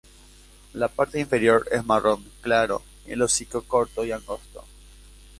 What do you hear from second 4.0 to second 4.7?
y angosto.